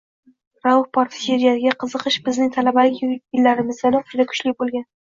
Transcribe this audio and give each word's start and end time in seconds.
Rauf 0.67 0.87
Parfi 0.97 1.19
she’riyatiga 1.25 1.75
qiziqish 1.85 2.19
bizning 2.31 2.51
talabalik 2.59 3.07
yillarimizdayoq 3.13 4.15
juda 4.15 4.33
kuchli 4.35 4.61
bo’lgan. 4.61 4.89